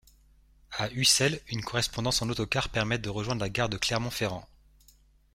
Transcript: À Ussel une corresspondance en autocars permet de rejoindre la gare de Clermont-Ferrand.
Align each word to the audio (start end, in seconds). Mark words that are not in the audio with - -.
À 0.71 0.89
Ussel 0.93 1.39
une 1.49 1.61
corresspondance 1.61 2.23
en 2.23 2.29
autocars 2.31 2.69
permet 2.69 2.97
de 2.97 3.07
rejoindre 3.11 3.41
la 3.41 3.49
gare 3.49 3.69
de 3.69 3.77
Clermont-Ferrand. 3.77 4.47